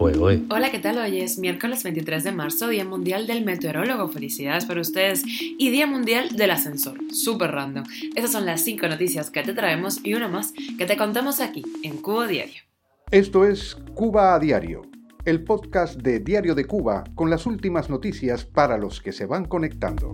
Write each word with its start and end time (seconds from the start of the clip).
Hola, 0.00 0.70
¿qué 0.70 0.78
tal? 0.78 0.98
Hoy 0.98 1.20
es 1.20 1.38
miércoles 1.38 1.82
23 1.82 2.22
de 2.22 2.30
marzo, 2.30 2.68
Día 2.68 2.84
Mundial 2.84 3.26
del 3.26 3.44
Meteorólogo. 3.44 4.08
Felicidades 4.08 4.64
para 4.64 4.80
ustedes. 4.80 5.24
Y 5.26 5.70
Día 5.70 5.88
Mundial 5.88 6.36
del 6.36 6.52
Ascensor. 6.52 6.98
Súper 7.12 7.50
random. 7.50 7.84
Esas 8.14 8.30
son 8.30 8.46
las 8.46 8.62
cinco 8.62 8.86
noticias 8.86 9.30
que 9.30 9.42
te 9.42 9.54
traemos 9.54 10.00
y 10.04 10.14
una 10.14 10.28
más 10.28 10.52
que 10.78 10.86
te 10.86 10.96
contamos 10.96 11.40
aquí 11.40 11.64
en 11.82 11.96
Cuba 11.96 12.28
Diario. 12.28 12.62
Esto 13.10 13.44
es 13.44 13.76
Cuba 13.94 14.34
a 14.34 14.38
Diario, 14.38 14.82
el 15.24 15.42
podcast 15.42 16.00
de 16.00 16.20
Diario 16.20 16.54
de 16.54 16.64
Cuba 16.64 17.04
con 17.14 17.28
las 17.28 17.44
últimas 17.44 17.90
noticias 17.90 18.44
para 18.44 18.78
los 18.78 19.00
que 19.00 19.12
se 19.12 19.26
van 19.26 19.46
conectando. 19.46 20.12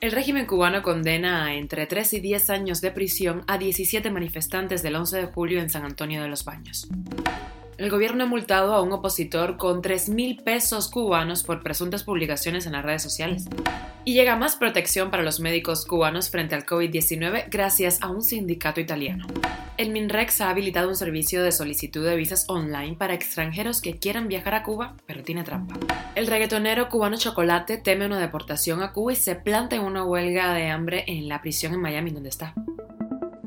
El 0.00 0.12
régimen 0.12 0.44
cubano 0.44 0.82
condena 0.82 1.46
a 1.46 1.54
entre 1.54 1.86
3 1.86 2.12
y 2.12 2.20
10 2.20 2.50
años 2.50 2.80
de 2.82 2.90
prisión 2.90 3.42
a 3.46 3.56
17 3.56 4.10
manifestantes 4.10 4.82
del 4.82 4.96
11 4.96 5.16
de 5.16 5.26
julio 5.26 5.60
en 5.60 5.70
San 5.70 5.84
Antonio 5.84 6.20
de 6.20 6.28
los 6.28 6.44
Baños. 6.44 6.88
El 7.76 7.90
gobierno 7.90 8.24
ha 8.24 8.26
multado 8.26 8.72
a 8.72 8.82
un 8.82 8.92
opositor 8.92 9.56
con 9.56 9.82
3 9.82 10.08
mil 10.10 10.42
pesos 10.42 10.88
cubanos 10.88 11.42
por 11.42 11.62
presuntas 11.62 12.04
publicaciones 12.04 12.66
en 12.66 12.72
las 12.72 12.84
redes 12.84 13.02
sociales. 13.02 13.46
Y 14.04 14.14
llega 14.14 14.36
más 14.36 14.54
protección 14.54 15.10
para 15.10 15.24
los 15.24 15.40
médicos 15.40 15.84
cubanos 15.84 16.30
frente 16.30 16.54
al 16.54 16.66
COVID-19 16.66 17.46
gracias 17.50 18.00
a 18.00 18.10
un 18.10 18.22
sindicato 18.22 18.80
italiano. 18.80 19.26
El 19.76 19.90
MINREX 19.90 20.40
ha 20.40 20.50
habilitado 20.50 20.88
un 20.88 20.94
servicio 20.94 21.42
de 21.42 21.50
solicitud 21.50 22.06
de 22.06 22.14
visas 22.14 22.44
online 22.48 22.94
para 22.94 23.14
extranjeros 23.14 23.80
que 23.80 23.98
quieran 23.98 24.28
viajar 24.28 24.54
a 24.54 24.62
Cuba, 24.62 24.94
pero 25.06 25.24
tiene 25.24 25.42
trampa. 25.42 25.74
El 26.14 26.28
reggaetonero 26.28 26.88
cubano 26.88 27.16
Chocolate 27.16 27.78
teme 27.78 28.06
una 28.06 28.20
deportación 28.20 28.82
a 28.82 28.92
Cuba 28.92 29.14
y 29.14 29.16
se 29.16 29.34
planta 29.34 29.74
en 29.74 29.82
una 29.82 30.04
huelga 30.04 30.54
de 30.54 30.68
hambre 30.68 31.04
en 31.08 31.28
la 31.28 31.40
prisión 31.42 31.74
en 31.74 31.80
Miami 31.80 32.12
donde 32.12 32.28
está. 32.28 32.54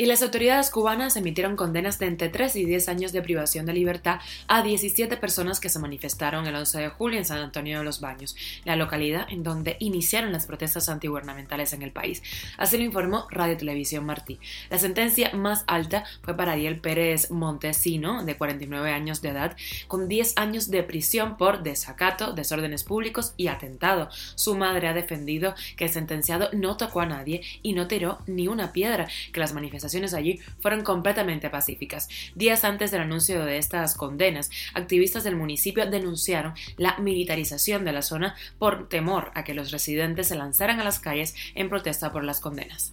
Y 0.00 0.06
las 0.06 0.22
autoridades 0.22 0.70
cubanas 0.70 1.16
emitieron 1.16 1.56
condenas 1.56 1.98
de 1.98 2.06
entre 2.06 2.28
3 2.28 2.54
y 2.54 2.64
10 2.66 2.88
años 2.88 3.10
de 3.10 3.20
privación 3.20 3.66
de 3.66 3.72
libertad 3.72 4.20
a 4.46 4.62
17 4.62 5.16
personas 5.16 5.58
que 5.58 5.70
se 5.70 5.80
manifestaron 5.80 6.46
el 6.46 6.54
11 6.54 6.78
de 6.78 6.88
julio 6.88 7.18
en 7.18 7.24
San 7.24 7.38
Antonio 7.38 7.78
de 7.78 7.84
los 7.84 8.00
Baños, 8.00 8.36
la 8.64 8.76
localidad 8.76 9.26
en 9.28 9.42
donde 9.42 9.76
iniciaron 9.80 10.30
las 10.30 10.46
protestas 10.46 10.88
antigubernamentales 10.88 11.72
en 11.72 11.82
el 11.82 11.90
país. 11.90 12.22
Así 12.58 12.78
lo 12.78 12.84
informó 12.84 13.26
Radio 13.32 13.56
Televisión 13.56 14.06
Martí. 14.06 14.38
La 14.70 14.78
sentencia 14.78 15.32
más 15.34 15.64
alta 15.66 16.04
fue 16.22 16.36
para 16.36 16.52
Ariel 16.52 16.78
Pérez 16.78 17.32
Montesino, 17.32 18.24
de 18.24 18.36
49 18.36 18.92
años 18.92 19.20
de 19.20 19.30
edad, 19.30 19.56
con 19.88 20.06
10 20.06 20.34
años 20.36 20.70
de 20.70 20.84
prisión 20.84 21.36
por 21.36 21.64
desacato, 21.64 22.34
desórdenes 22.34 22.84
públicos 22.84 23.34
y 23.36 23.48
atentado. 23.48 24.10
Su 24.36 24.54
madre 24.54 24.86
ha 24.86 24.94
defendido 24.94 25.56
que 25.76 25.86
el 25.86 25.90
sentenciado 25.90 26.50
no 26.52 26.76
tocó 26.76 27.00
a 27.00 27.06
nadie 27.06 27.42
y 27.64 27.72
no 27.72 27.88
tiró 27.88 28.20
ni 28.28 28.46
una 28.46 28.72
piedra, 28.72 29.08
que 29.32 29.40
las 29.40 29.52
manifestaciones 29.52 29.87
allí 30.14 30.40
fueron 30.60 30.82
completamente 30.82 31.50
pacíficas. 31.50 32.08
Días 32.34 32.64
antes 32.64 32.90
del 32.90 33.02
anuncio 33.02 33.44
de 33.44 33.58
estas 33.58 33.94
condenas, 33.94 34.50
activistas 34.74 35.24
del 35.24 35.36
municipio 35.36 35.86
denunciaron 35.90 36.54
la 36.76 36.98
militarización 36.98 37.84
de 37.84 37.92
la 37.92 38.02
zona 38.02 38.36
por 38.58 38.88
temor 38.88 39.30
a 39.34 39.44
que 39.44 39.54
los 39.54 39.70
residentes 39.70 40.28
se 40.28 40.36
lanzaran 40.36 40.80
a 40.80 40.84
las 40.84 41.00
calles 41.00 41.34
en 41.54 41.68
protesta 41.68 42.12
por 42.12 42.24
las 42.24 42.40
condenas. 42.40 42.90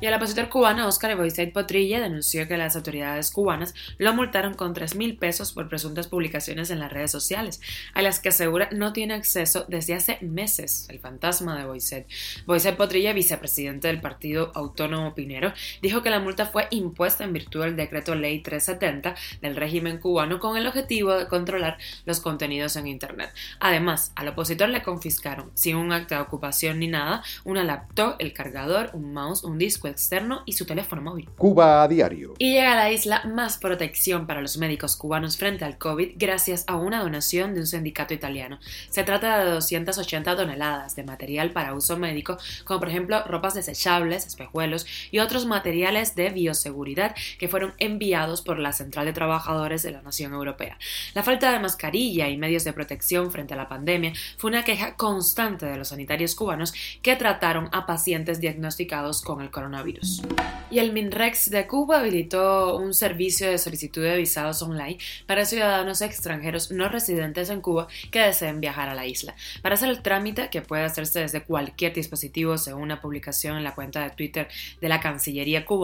Y 0.00 0.06
el 0.06 0.14
opositor 0.14 0.48
cubano 0.48 0.88
Oscar 0.88 1.16
Boisset 1.16 1.52
Potrilla 1.52 2.00
denunció 2.00 2.48
que 2.48 2.56
las 2.56 2.74
autoridades 2.74 3.30
cubanas 3.30 3.72
lo 3.98 4.12
multaron 4.12 4.54
con 4.54 4.74
3 4.74 4.96
mil 4.96 5.16
pesos 5.16 5.52
por 5.52 5.68
presuntas 5.68 6.08
publicaciones 6.08 6.70
en 6.70 6.80
las 6.80 6.92
redes 6.92 7.12
sociales, 7.12 7.60
a 7.94 8.02
las 8.02 8.18
que 8.18 8.30
asegura 8.30 8.68
no 8.72 8.92
tiene 8.92 9.14
acceso 9.14 9.64
desde 9.68 9.94
hace 9.94 10.18
meses. 10.20 10.86
El 10.88 10.98
fantasma 10.98 11.56
de 11.56 11.66
Boisset. 11.66 12.08
Boisset 12.46 12.76
Potrilla, 12.76 13.12
vicepresidente 13.12 13.88
del 13.88 14.00
Partido 14.00 14.50
Autónomo 14.54 15.14
Pinero, 15.14 15.52
dijo 15.82 16.02
que 16.02 16.10
la 16.12 16.20
multa 16.20 16.46
fue 16.46 16.68
impuesta 16.70 17.24
en 17.24 17.32
virtud 17.32 17.64
del 17.64 17.76
decreto 17.76 18.14
ley 18.14 18.40
370 18.40 19.14
del 19.40 19.56
régimen 19.56 19.98
cubano 19.98 20.38
con 20.38 20.56
el 20.56 20.66
objetivo 20.66 21.14
de 21.14 21.26
controlar 21.26 21.78
los 22.04 22.20
contenidos 22.20 22.76
en 22.76 22.86
Internet. 22.86 23.32
Además, 23.60 24.12
al 24.14 24.28
opositor 24.28 24.68
le 24.68 24.82
confiscaron, 24.82 25.50
sin 25.54 25.76
un 25.76 25.92
acta 25.92 26.16
de 26.16 26.22
ocupación 26.22 26.78
ni 26.78 26.88
nada, 26.88 27.22
una 27.44 27.64
laptop, 27.64 28.16
el 28.18 28.32
cargador, 28.32 28.90
un 28.92 29.12
mouse, 29.12 29.44
un 29.44 29.58
disco 29.58 29.88
externo 29.88 30.42
y 30.46 30.52
su 30.52 30.66
teléfono 30.66 31.02
móvil. 31.02 31.28
Cuba 31.36 31.82
a 31.82 31.88
diario. 31.88 32.34
Y 32.38 32.52
llega 32.52 32.72
a 32.72 32.76
la 32.76 32.90
isla 32.90 33.22
más 33.24 33.58
protección 33.58 34.26
para 34.26 34.40
los 34.40 34.58
médicos 34.58 34.96
cubanos 34.96 35.36
frente 35.36 35.64
al 35.64 35.78
COVID 35.78 36.12
gracias 36.16 36.64
a 36.66 36.76
una 36.76 37.02
donación 37.02 37.54
de 37.54 37.60
un 37.60 37.66
sindicato 37.66 38.14
italiano. 38.14 38.58
Se 38.90 39.04
trata 39.04 39.44
de 39.44 39.50
280 39.50 40.36
toneladas 40.36 40.94
de 40.96 41.04
material 41.04 41.50
para 41.50 41.74
uso 41.74 41.96
médico, 41.96 42.36
como 42.64 42.80
por 42.80 42.88
ejemplo 42.88 43.22
ropas 43.24 43.54
desechables, 43.54 44.26
espejuelos 44.26 44.86
y 45.10 45.18
otros 45.18 45.46
materiales 45.46 46.01
de 46.02 46.30
bioseguridad 46.30 47.14
que 47.38 47.48
fueron 47.48 47.74
enviados 47.78 48.42
por 48.42 48.58
la 48.58 48.72
Central 48.72 49.06
de 49.06 49.12
Trabajadores 49.12 49.82
de 49.82 49.92
la 49.92 50.02
Nación 50.02 50.32
Europea. 50.32 50.78
La 51.14 51.22
falta 51.22 51.52
de 51.52 51.58
mascarilla 51.58 52.28
y 52.28 52.36
medios 52.36 52.64
de 52.64 52.72
protección 52.72 53.30
frente 53.30 53.54
a 53.54 53.56
la 53.56 53.68
pandemia 53.68 54.12
fue 54.36 54.50
una 54.50 54.64
queja 54.64 54.96
constante 54.96 55.66
de 55.66 55.76
los 55.76 55.88
sanitarios 55.88 56.34
cubanos 56.34 56.74
que 57.02 57.16
trataron 57.16 57.68
a 57.72 57.86
pacientes 57.86 58.40
diagnosticados 58.40 59.22
con 59.22 59.40
el 59.40 59.50
coronavirus. 59.50 60.22
Y 60.70 60.78
el 60.78 60.92
MINREX 60.92 61.50
de 61.50 61.66
Cuba 61.66 62.00
habilitó 62.00 62.76
un 62.76 62.94
servicio 62.94 63.48
de 63.50 63.58
solicitud 63.58 64.02
de 64.02 64.16
visados 64.16 64.62
online 64.62 64.98
para 65.26 65.44
ciudadanos 65.44 66.00
extranjeros 66.02 66.70
no 66.70 66.88
residentes 66.88 67.50
en 67.50 67.60
Cuba 67.60 67.88
que 68.10 68.20
deseen 68.20 68.60
viajar 68.60 68.88
a 68.88 68.94
la 68.94 69.06
isla. 69.06 69.34
Para 69.62 69.74
hacer 69.74 69.88
el 69.88 70.02
trámite, 70.02 70.48
que 70.50 70.62
puede 70.62 70.84
hacerse 70.84 71.20
desde 71.20 71.42
cualquier 71.42 71.92
dispositivo 71.92 72.58
según 72.58 72.82
una 72.82 73.00
publicación 73.00 73.56
en 73.56 73.64
la 73.64 73.74
cuenta 73.74 74.02
de 74.02 74.10
Twitter 74.10 74.48
de 74.80 74.88
la 74.88 75.00
Cancillería 75.00 75.64
cubana, 75.64 75.81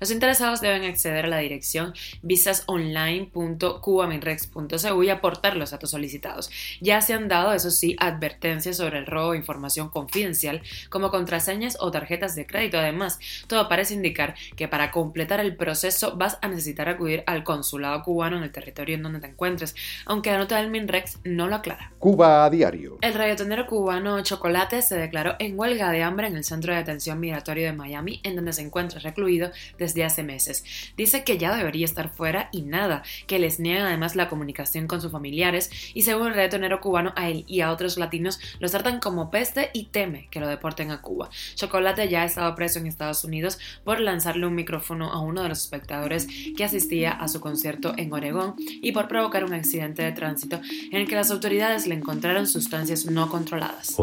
los 0.00 0.10
interesados 0.10 0.60
deben 0.60 0.84
acceder 0.84 1.24
a 1.24 1.28
la 1.28 1.38
dirección 1.38 1.94
visasonline.cubaminrex.cu 2.22 5.02
y 5.02 5.10
aportar 5.10 5.56
los 5.56 5.70
datos 5.70 5.90
solicitados. 5.90 6.50
Ya 6.80 7.00
se 7.00 7.14
han 7.14 7.28
dado, 7.28 7.52
eso 7.52 7.70
sí, 7.70 7.96
advertencias 7.98 8.76
sobre 8.76 8.98
el 8.98 9.06
robo 9.06 9.32
de 9.32 9.38
información 9.38 9.88
confidencial 9.88 10.62
como 10.90 11.10
contraseñas 11.10 11.76
o 11.80 11.90
tarjetas 11.90 12.34
de 12.34 12.46
crédito. 12.46 12.78
Además, 12.78 13.18
todo 13.46 13.68
parece 13.68 13.94
indicar 13.94 14.34
que 14.56 14.68
para 14.68 14.90
completar 14.90 15.40
el 15.40 15.56
proceso 15.56 16.16
vas 16.16 16.38
a 16.42 16.48
necesitar 16.48 16.88
acudir 16.88 17.22
al 17.26 17.44
consulado 17.44 18.02
cubano 18.02 18.36
en 18.36 18.42
el 18.42 18.52
territorio 18.52 18.96
en 18.96 19.02
donde 19.02 19.20
te 19.20 19.28
encuentres, 19.28 19.74
aunque 20.04 20.30
la 20.30 20.38
nota 20.38 20.58
del 20.58 20.70
Minrex 20.70 21.18
no 21.24 21.48
lo 21.48 21.56
aclara. 21.56 21.92
Cuba 21.98 22.44
a 22.44 22.50
diario. 22.50 22.98
El 23.00 23.14
reggaetonero 23.14 23.66
cubano 23.66 24.20
Chocolate 24.22 24.82
se 24.82 24.96
declaró 24.96 25.36
en 25.38 25.58
huelga 25.58 25.90
de 25.90 26.02
hambre 26.02 26.26
en 26.26 26.36
el 26.36 26.44
centro 26.44 26.72
de 26.72 26.80
detención 26.80 27.20
migratorio 27.20 27.66
de 27.66 27.72
Miami, 27.72 28.20
en 28.24 28.36
donde 28.36 28.52
se 28.52 28.62
encuentra 28.62 29.00
recluido 29.00 29.37
desde 29.78 30.04
hace 30.04 30.22
meses. 30.22 30.64
Dice 30.96 31.24
que 31.24 31.38
ya 31.38 31.56
debería 31.56 31.84
estar 31.84 32.10
fuera 32.10 32.48
y 32.52 32.62
nada, 32.62 33.02
que 33.26 33.38
les 33.38 33.60
niega 33.60 33.86
además 33.86 34.16
la 34.16 34.28
comunicación 34.28 34.86
con 34.86 35.00
sus 35.00 35.12
familiares 35.12 35.70
y 35.94 36.02
según 36.02 36.28
el 36.28 36.34
retonero 36.34 36.80
cubano 36.80 37.12
a 37.16 37.28
él 37.28 37.44
y 37.46 37.60
a 37.60 37.72
otros 37.72 37.96
latinos 37.98 38.40
los 38.60 38.72
tratan 38.72 39.00
como 39.00 39.30
peste 39.30 39.70
y 39.72 39.84
teme 39.84 40.28
que 40.30 40.40
lo 40.40 40.48
deporten 40.48 40.90
a 40.90 41.00
Cuba. 41.00 41.30
Chocolate 41.54 42.08
ya 42.08 42.22
ha 42.22 42.26
estado 42.26 42.54
preso 42.54 42.78
en 42.78 42.86
Estados 42.86 43.24
Unidos 43.24 43.58
por 43.84 44.00
lanzarle 44.00 44.46
un 44.46 44.54
micrófono 44.54 45.10
a 45.12 45.20
uno 45.20 45.42
de 45.42 45.48
los 45.48 45.62
espectadores 45.62 46.26
que 46.56 46.64
asistía 46.64 47.12
a 47.12 47.28
su 47.28 47.40
concierto 47.40 47.94
en 47.96 48.12
Oregón 48.12 48.54
y 48.58 48.92
por 48.92 49.08
provocar 49.08 49.44
un 49.44 49.54
accidente 49.54 50.02
de 50.02 50.12
tránsito 50.12 50.60
en 50.90 51.00
el 51.00 51.08
que 51.08 51.14
las 51.14 51.30
autoridades 51.30 51.86
le 51.86 51.94
encontraron 51.94 52.46
sustancias 52.46 53.06
no 53.06 53.28
controladas. 53.28 53.94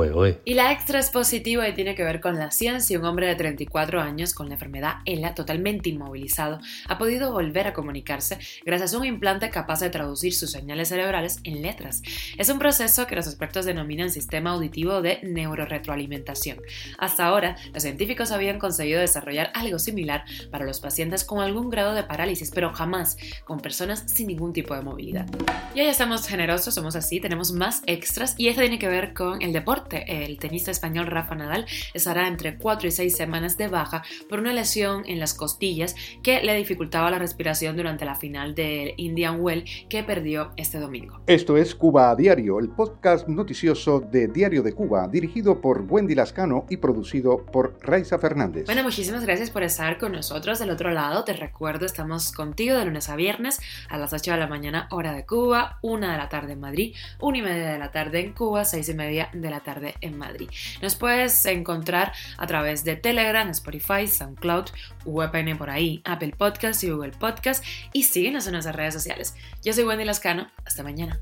Y 0.46 0.53
la 0.53 0.72
extra 0.72 1.00
es 1.00 1.09
positiva 1.09 1.67
y 1.67 1.73
tiene 1.73 1.96
que 1.96 2.03
ver 2.03 2.22
con 2.22 2.35
la 2.35 2.52
ciencia. 2.52 3.00
Un 3.00 3.06
hombre 3.06 3.28
de 3.28 3.35
34 3.35 4.02
años 4.02 4.34
con 4.34 4.47
la 4.47 4.56
enfermedad 4.56 4.96
Totalmente 5.34 5.90
inmovilizado, 5.90 6.59
ha 6.88 6.97
podido 6.97 7.31
volver 7.31 7.68
a 7.68 7.74
comunicarse 7.74 8.38
gracias 8.66 8.94
a 8.94 8.97
un 8.97 9.06
implante 9.06 9.50
capaz 9.50 9.80
de 9.80 9.90
traducir 9.90 10.34
sus 10.34 10.52
señales 10.52 10.90
cerebrales 10.90 11.40
en 11.44 11.62
letras. 11.62 12.02
Es 12.38 12.50
un 12.50 12.59
proceso 12.59 13.08
que 13.08 13.16
los 13.16 13.28
expertos 13.28 13.66
denominan 13.66 14.12
sistema 14.12 14.52
auditivo 14.52 15.02
de 15.02 15.19
neuroretroalimentación. 15.24 16.59
Hasta 16.97 17.25
ahora, 17.25 17.56
los 17.74 17.84
científicos 17.84 18.31
habían 18.31 18.59
conseguido 18.59 19.00
desarrollar 19.00 19.52
algo 19.53 19.80
similar 19.80 20.26
para 20.52 20.66
los 20.66 20.79
pacientes 20.79 21.23
con 21.23 21.40
algún 21.40 21.70
grado 21.70 21.94
de 21.94 22.03
parálisis, 22.03 22.52
pero 22.53 22.73
jamás 22.73 23.17
con 23.46 23.59
personas 23.59 24.03
sin 24.08 24.28
ningún 24.28 24.53
tipo 24.53 24.76
de 24.76 24.82
movilidad. 24.82 25.26
Y 25.73 25.79
ya 25.79 25.90
estamos 25.90 26.28
generosos, 26.28 26.73
somos 26.73 26.96
así, 26.96 27.20
tenemos 27.20 27.52
más 27.52 27.82
extras 27.85 28.35
y 28.38 28.47
esto 28.47 28.61
tiene 28.61 28.79
que 28.79 28.88
ver 28.88 29.14
con 29.14 29.41
el 29.41 29.53
deporte. 29.53 30.23
El 30.23 30.38
tenista 30.38 30.72
español 30.72 31.08
Rafa 31.08 31.35
Nadal 31.35 31.66
estará 31.94 32.28
entre 32.28 32.58
4 32.58 32.88
y 32.88 32.91
6 32.91 33.16
semanas 33.16 33.58
de 33.58 33.67
baja 33.67 34.03
por 34.29 34.40
una 34.40 34.53
lesión 34.53 35.03
en 35.05 35.15
la 35.20 35.26
costillas 35.34 35.96
que 36.22 36.41
le 36.41 36.56
dificultaba 36.56 37.09
la 37.09 37.20
respiración 37.20 37.76
durante 37.76 38.06
la 38.06 38.16
final 38.16 38.53
del 38.53 38.94
Indian 38.97 39.40
Well 39.41 39.66
que 39.90 40.03
perdió 40.03 40.52
este 40.56 40.79
domingo. 40.79 41.20
Esto 41.28 41.58
es 41.58 41.73
Cuba 41.73 42.12
a 42.12 42.16
Diario, 42.16 42.59
el 42.59 42.70
podcast 42.70 43.28
noticioso 43.28 44.00
de 44.00 44.28
Diario 44.28 44.62
de 44.62 44.73
Cuba, 44.73 45.08
dirigido 45.08 45.62
por 45.62 45.82
Wendy 45.82 46.16
Lascano 46.16 46.66
y 46.70 46.78
producido 46.78 47.46
por 47.46 47.78
Raiza 47.82 48.20
Fernández. 48.20 48.66
Bueno, 48.66 48.84
muchísimas 48.84 49.23
gracias 49.23 49.50
por 49.50 49.64
estar 49.64 49.97
con 49.97 50.12
nosotros 50.12 50.59
del 50.59 50.70
otro 50.70 50.91
lado. 50.91 51.23
Te 51.23 51.34
recuerdo, 51.34 51.85
estamos 51.85 52.32
contigo 52.32 52.78
de 52.78 52.85
lunes 52.85 53.09
a 53.09 53.16
viernes 53.16 53.59
a 53.90 53.97
las 53.97 54.14
8 54.14 54.32
de 54.32 54.38
la 54.38 54.47
mañana, 54.47 54.88
hora 54.91 55.14
de 55.14 55.26
Cuba, 55.26 55.79
1 55.82 56.11
de 56.11 56.18
la 56.18 56.29
tarde 56.29 56.53
en 56.53 56.59
Madrid, 56.59 56.96
1 57.20 57.38
y 57.38 57.41
media 57.41 57.72
de 57.72 57.79
la 57.79 57.91
tarde 57.91 58.20
en 58.20 58.34
Cuba, 58.34 58.66
6 58.66 58.90
y 58.90 58.94
media 58.94 59.29
de 59.34 59.50
la 59.50 59.61
tarde 59.61 59.96
en 60.02 60.18
Madrid. 60.18 60.50
Nos 60.82 60.96
puedes 60.96 61.46
encontrar 61.46 62.14
a 62.38 62.47
través 62.47 62.84
de 62.84 62.96
Telegram, 62.96 63.50
Spotify, 63.50 64.08
SoundCloud, 64.08 64.66
VPN 65.05 65.57
por 65.57 65.69
ahí, 65.69 66.02
Apple 66.03 66.34
Podcast 66.37 66.84
y 66.84 66.90
Google 66.90 67.11
Podcast 67.11 67.63
y 67.93 68.03
síguenos 68.03 68.46
en 68.47 68.53
nuestras 68.53 68.75
redes 68.75 68.93
sociales. 68.93 69.35
Yo 69.63 69.73
soy 69.73 69.84
Wendy 69.84 70.05
Lascano. 70.05 70.47
Hasta 70.66 70.84
mañana. 70.84 71.19